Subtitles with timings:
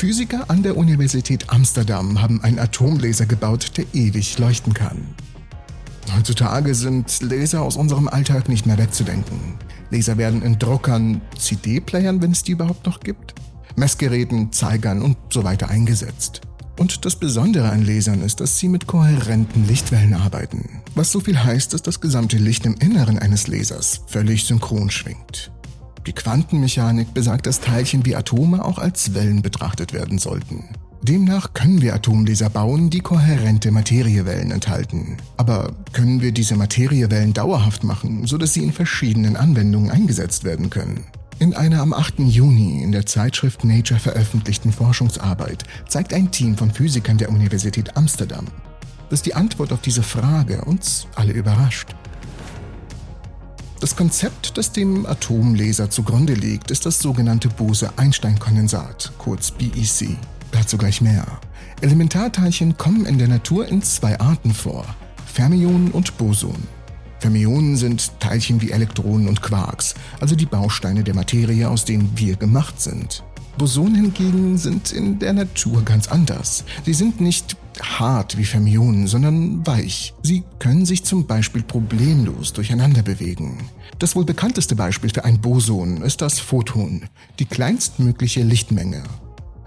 [0.00, 4.96] Physiker an der Universität Amsterdam haben einen Atomlaser gebaut, der ewig leuchten kann.
[6.16, 9.58] Heutzutage sind Laser aus unserem Alltag nicht mehr wegzudenken.
[9.90, 13.34] Laser werden in Druckern, CD-Playern, wenn es die überhaupt noch gibt,
[13.76, 16.40] Messgeräten, Zeigern und so weiter eingesetzt.
[16.78, 21.44] Und das Besondere an Lasern ist, dass sie mit kohärenten Lichtwellen arbeiten, was so viel
[21.44, 25.52] heißt, dass das gesamte Licht im Inneren eines Lasers völlig synchron schwingt.
[26.06, 30.64] Die Quantenmechanik besagt, dass Teilchen wie Atome auch als Wellen betrachtet werden sollten.
[31.02, 35.16] Demnach können wir Atomlaser bauen, die kohärente Materiewellen enthalten.
[35.38, 41.04] Aber können wir diese Materiewellen dauerhaft machen, sodass sie in verschiedenen Anwendungen eingesetzt werden können?
[41.38, 42.18] In einer am 8.
[42.18, 48.44] Juni in der Zeitschrift Nature veröffentlichten Forschungsarbeit zeigt ein Team von Physikern der Universität Amsterdam,
[49.08, 51.94] dass die Antwort auf diese Frage uns alle überrascht.
[53.80, 60.18] Das Konzept, das dem Atomlaser zugrunde liegt, ist das sogenannte Bose-Einstein-Kondensat, kurz BEC.
[60.52, 61.26] Dazu gleich mehr.
[61.80, 64.84] Elementarteilchen kommen in der Natur in zwei Arten vor:
[65.24, 66.68] Fermionen und Bosonen.
[67.20, 72.36] Fermionen sind Teilchen wie Elektronen und Quarks, also die Bausteine der Materie, aus denen wir
[72.36, 73.24] gemacht sind.
[73.56, 76.64] Bosonen hingegen sind in der Natur ganz anders.
[76.84, 80.14] Sie sind nicht hart wie Fermionen, sondern weich.
[80.22, 83.58] Sie können sich zum Beispiel problemlos durcheinander bewegen.
[83.98, 87.02] Das wohl bekannteste Beispiel für ein Boson ist das Photon,
[87.38, 89.02] die kleinstmögliche Lichtmenge.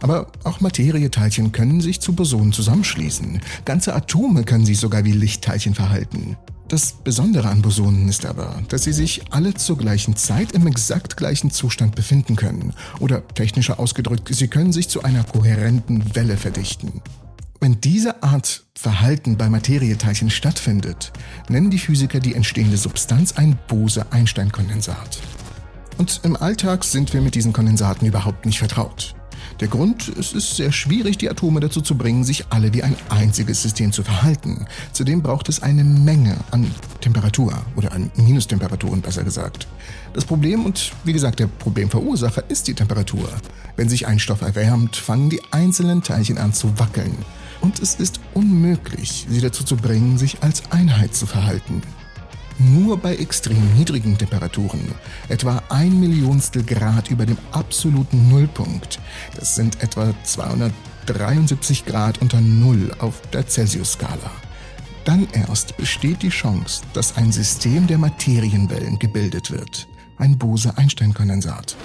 [0.00, 3.40] Aber auch Materieteilchen können sich zu Bosonen zusammenschließen.
[3.64, 6.36] Ganze Atome können sich sogar wie Lichtteilchen verhalten.
[6.68, 11.16] Das Besondere an Bosonen ist aber, dass sie sich alle zur gleichen Zeit im exakt
[11.16, 12.74] gleichen Zustand befinden können.
[13.00, 17.00] Oder technischer ausgedrückt, sie können sich zu einer kohärenten Welle verdichten.
[17.60, 21.12] Wenn diese Art Verhalten bei Materieteilchen stattfindet,
[21.48, 25.18] nennen die Physiker die entstehende Substanz ein Bose-Einstein-Kondensat.
[25.96, 29.16] Und im Alltag sind wir mit diesen Kondensaten überhaupt nicht vertraut.
[29.58, 32.94] Der Grund, es ist sehr schwierig, die Atome dazu zu bringen, sich alle wie ein
[33.08, 34.66] einziges System zu verhalten.
[34.92, 36.70] Zudem braucht es eine Menge an
[37.00, 39.66] Temperatur oder an Minustemperaturen besser gesagt.
[40.12, 43.28] Das Problem und wie gesagt der Problemverursacher ist die Temperatur.
[43.74, 47.16] Wenn sich ein Stoff erwärmt, fangen die einzelnen Teilchen an zu wackeln.
[47.60, 51.82] Und es ist unmöglich, sie dazu zu bringen, sich als Einheit zu verhalten
[52.58, 54.94] nur bei extrem niedrigen Temperaturen,
[55.28, 58.98] etwa ein Millionstel Grad über dem absoluten Nullpunkt.
[59.36, 64.30] Das sind etwa 273 Grad unter Null auf der Celsius-Skala.
[65.04, 69.86] Dann erst besteht die Chance, dass ein System der Materienwellen gebildet wird,
[70.18, 71.76] ein Bose-Einstein-Kondensat.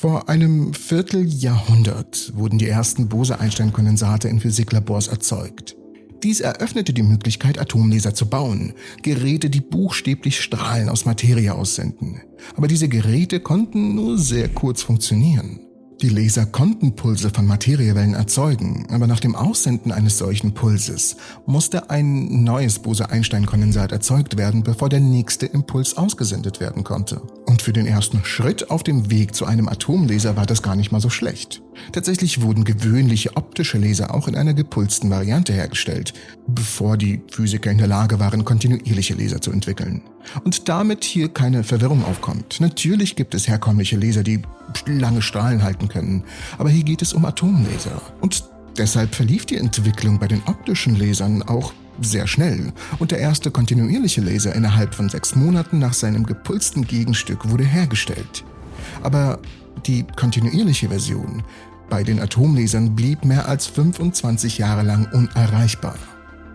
[0.00, 5.74] Vor einem Vierteljahrhundert wurden die ersten Bose-Einstein-Kondensate in Physiklabors erzeugt.
[6.22, 12.20] Dies eröffnete die Möglichkeit, Atomlaser zu bauen, Geräte, die buchstäblich Strahlen aus Materie aussenden.
[12.54, 15.58] Aber diese Geräte konnten nur sehr kurz funktionieren.
[16.00, 21.90] Die Laser konnten Pulse von Materiewellen erzeugen, aber nach dem Aussenden eines solchen Pulses musste
[21.90, 27.20] ein neues Bose-Einstein-Kondensat erzeugt werden, bevor der nächste Impuls ausgesendet werden konnte.
[27.58, 30.92] Und für den ersten Schritt auf dem Weg zu einem Atomlaser war das gar nicht
[30.92, 31.60] mal so schlecht.
[31.90, 36.12] Tatsächlich wurden gewöhnliche optische Laser auch in einer gepulsten Variante hergestellt,
[36.46, 40.02] bevor die Physiker in der Lage waren, kontinuierliche Laser zu entwickeln.
[40.44, 42.60] Und damit hier keine Verwirrung aufkommt.
[42.60, 44.42] Natürlich gibt es herkömmliche Laser, die
[44.86, 46.22] lange Strahlen halten können,
[46.58, 48.00] aber hier geht es um Atomlaser.
[48.20, 48.44] Und
[48.76, 54.20] deshalb verlief die Entwicklung bei den optischen Lasern auch sehr schnell und der erste kontinuierliche
[54.20, 58.44] Laser innerhalb von sechs Monaten nach seinem gepulsten Gegenstück wurde hergestellt.
[59.02, 59.38] Aber
[59.86, 61.42] die kontinuierliche Version
[61.88, 65.96] bei den Atomlasern blieb mehr als 25 Jahre lang unerreichbar.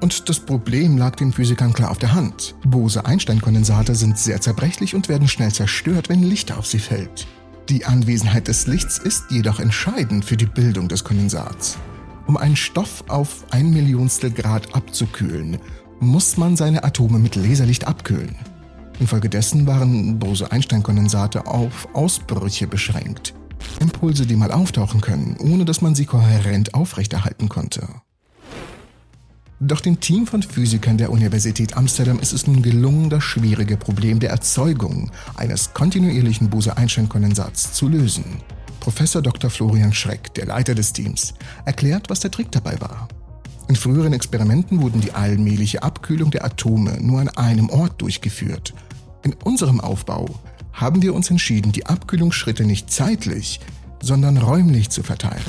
[0.00, 2.54] Und das Problem lag den Physikern klar auf der Hand.
[2.64, 7.26] Bose-Einstein-Kondensate sind sehr zerbrechlich und werden schnell zerstört, wenn Licht auf sie fällt.
[7.68, 11.76] Die Anwesenheit des Lichts ist jedoch entscheidend für die Bildung des Kondensats.
[12.30, 15.58] Um einen Stoff auf ein Millionstel Grad abzukühlen,
[15.98, 18.36] muss man seine Atome mit Laserlicht abkühlen.
[19.00, 23.34] Infolgedessen waren Bose-Einstein-Kondensate auf Ausbrüche beschränkt.
[23.80, 27.88] Impulse, die mal auftauchen können, ohne dass man sie kohärent aufrechterhalten konnte.
[29.58, 34.20] Doch dem Team von Physikern der Universität Amsterdam ist es nun gelungen, das schwierige Problem
[34.20, 38.40] der Erzeugung eines kontinuierlichen Bose-Einstein-Kondensats zu lösen.
[38.80, 39.50] Professor Dr.
[39.50, 41.34] Florian Schreck, der Leiter des Teams,
[41.66, 43.08] erklärt, was der Trick dabei war.
[43.68, 48.74] In früheren Experimenten wurden die allmähliche Abkühlung der Atome nur an einem Ort durchgeführt.
[49.22, 50.26] In unserem Aufbau
[50.72, 53.60] haben wir uns entschieden, die Abkühlungsschritte nicht zeitlich,
[54.02, 55.44] sondern räumlich zu verteilen.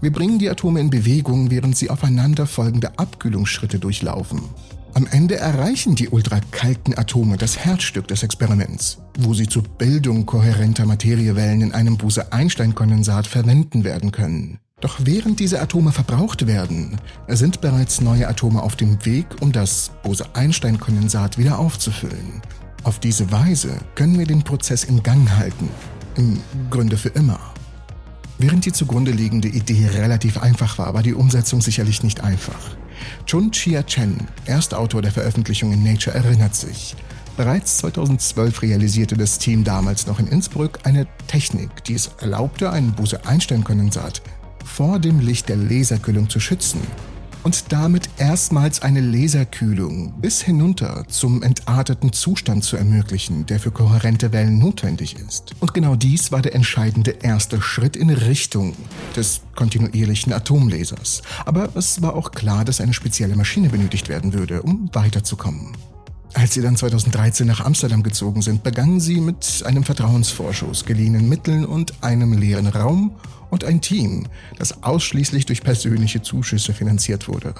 [0.00, 4.42] Wir bringen die Atome in Bewegung, während sie aufeinanderfolgende Abkühlungsschritte durchlaufen.
[4.98, 10.86] Am Ende erreichen die ultrakalten Atome das Herzstück des Experiments, wo sie zur Bildung kohärenter
[10.86, 14.58] Materiewellen in einem Bose-Einstein-Kondensat verwenden werden können.
[14.80, 16.96] Doch während diese Atome verbraucht werden,
[17.28, 22.42] sind bereits neue Atome auf dem Weg, um das Bose-Einstein-Kondensat wieder aufzufüllen.
[22.82, 25.68] Auf diese Weise können wir den Prozess im Gang halten,
[26.16, 26.40] im
[26.70, 27.38] Grunde für immer.
[28.38, 32.76] Während die zugrunde liegende Idee relativ einfach war, war die Umsetzung sicherlich nicht einfach.
[33.26, 34.16] Chun Chia Chen,
[34.46, 36.96] Erstautor der Veröffentlichung in Nature, erinnert sich.
[37.36, 42.92] Bereits 2012 realisierte das Team damals noch in Innsbruck eine Technik, die es erlaubte, einen
[42.92, 44.22] Bose-Einstein-Kondensat
[44.64, 46.80] vor dem Licht der Laserkühlung zu schützen
[47.48, 54.34] und damit erstmals eine Laserkühlung bis hinunter zum entarteten Zustand zu ermöglichen, der für kohärente
[54.34, 55.54] Wellen notwendig ist.
[55.58, 58.74] Und genau dies war der entscheidende erste Schritt in Richtung
[59.16, 61.22] des kontinuierlichen Atomlasers.
[61.46, 65.72] Aber es war auch klar, dass eine spezielle Maschine benötigt werden würde, um weiterzukommen.
[66.34, 71.64] Als sie dann 2013 nach Amsterdam gezogen sind, begannen sie mit einem Vertrauensvorschuss, geliehenen Mitteln
[71.64, 73.16] und einem leeren Raum
[73.50, 74.26] und ein Team,
[74.58, 77.54] das ausschließlich durch persönliche Zuschüsse finanziert wurde.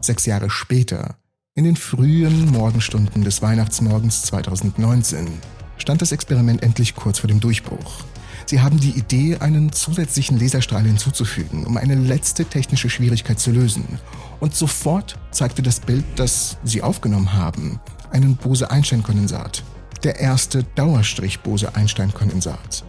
[0.00, 1.16] Sechs Jahre später,
[1.54, 5.28] in den frühen Morgenstunden des Weihnachtsmorgens 2019,
[5.76, 8.04] stand das Experiment endlich kurz vor dem Durchbruch.
[8.46, 13.98] Sie haben die Idee, einen zusätzlichen Laserstrahl hinzuzufügen, um eine letzte technische Schwierigkeit zu lösen.
[14.40, 17.78] Und sofort zeigte das Bild, das Sie aufgenommen haben,
[18.12, 19.64] einen Bose-Einstein-Kondensat.
[20.04, 22.84] Der erste Dauerstrich-Bose-Einstein-Kondensat.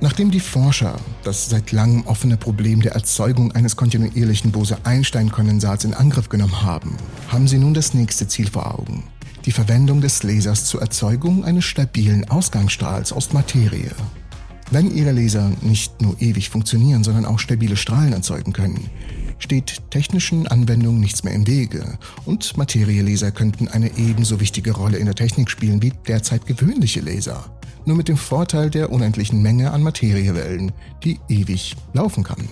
[0.00, 6.28] Nachdem die Forscher das seit langem offene Problem der Erzeugung eines kontinuierlichen Bose-Einstein-Kondensats in Angriff
[6.28, 6.96] genommen haben,
[7.28, 9.04] haben sie nun das nächste Ziel vor Augen.
[9.46, 13.90] Die Verwendung des Lasers zur Erzeugung eines stabilen Ausgangsstrahls aus Materie.
[14.70, 18.88] Wenn ihre Laser nicht nur ewig funktionieren, sondern auch stabile Strahlen erzeugen können,
[19.44, 25.04] steht technischen Anwendungen nichts mehr im Wege und Materielaser könnten eine ebenso wichtige Rolle in
[25.04, 27.44] der Technik spielen wie derzeit gewöhnliche Laser.
[27.84, 30.72] Nur mit dem Vorteil der unendlichen Menge an Materiewellen,
[31.04, 32.48] die ewig laufen kann.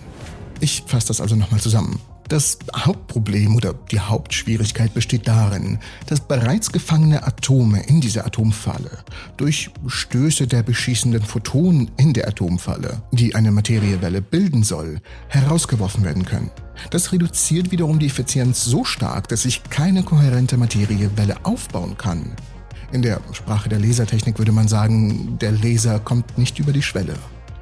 [0.61, 1.99] Ich fasse das also nochmal zusammen.
[2.29, 8.91] Das Hauptproblem oder die Hauptschwierigkeit besteht darin, dass bereits gefangene Atome in dieser Atomfalle
[9.37, 16.25] durch Stöße der beschießenden Photonen in der Atomfalle, die eine Materiewelle bilden soll, herausgeworfen werden
[16.25, 16.51] können.
[16.91, 22.33] Das reduziert wiederum die Effizienz so stark, dass sich keine kohärente Materiewelle aufbauen kann.
[22.93, 27.15] In der Sprache der Lasertechnik würde man sagen, der Laser kommt nicht über die Schwelle.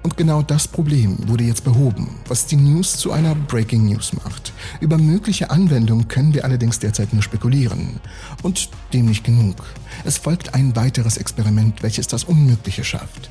[0.02, 4.52] Und genau das Problem wurde jetzt behoben, was die News zu einer Breaking News macht.
[4.80, 8.00] Über mögliche Anwendungen können wir allerdings derzeit nur spekulieren.
[8.42, 9.56] Und dem nicht genug.
[10.04, 13.30] Es folgt ein weiteres Experiment, welches das Unmögliche schafft.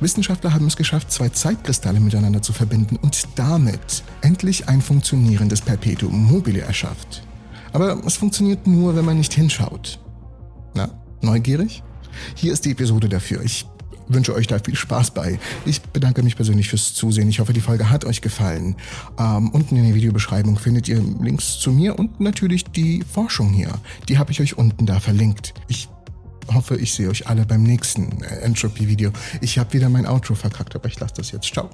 [0.00, 6.30] Wissenschaftler haben es geschafft, zwei Zeitkristalle miteinander zu verbinden und damit endlich ein funktionierendes Perpetuum
[6.30, 7.24] mobile erschafft.
[7.72, 9.98] Aber es funktioniert nur, wenn man nicht hinschaut.
[10.74, 10.88] Na,
[11.20, 11.82] neugierig?
[12.36, 13.42] Hier ist die Episode dafür.
[13.42, 13.66] Ich
[14.08, 15.38] wünsche euch da viel Spaß bei.
[15.64, 17.28] Ich bedanke mich persönlich fürs Zusehen.
[17.28, 18.76] Ich hoffe, die Folge hat euch gefallen.
[19.18, 23.72] Ähm, unten in der Videobeschreibung findet ihr Links zu mir und natürlich die Forschung hier.
[24.08, 25.54] Die habe ich euch unten da verlinkt.
[25.68, 25.88] Ich
[26.52, 29.12] hoffe, ich sehe euch alle beim nächsten Entropy-Video.
[29.40, 31.52] Ich habe wieder mein Outro verkackt, aber ich lasse das jetzt.
[31.52, 31.68] Ciao.